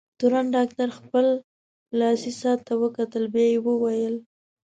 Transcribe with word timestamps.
تورن 0.19 0.45
ډاکټر 0.55 0.87
خپل 0.99 1.25
لاسي 1.99 2.31
ساعت 2.41 2.59
ته 2.67 2.73
وکتل، 2.83 3.23
بیا 3.33 3.45
یې 3.53 3.59
وویل: 3.65 4.15